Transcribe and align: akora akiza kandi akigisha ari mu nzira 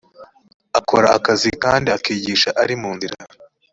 akora 0.79 1.07
akiza 1.17 1.49
kandi 1.63 1.87
akigisha 1.97 2.49
ari 2.61 2.75
mu 2.81 2.89
nzira 2.95 3.15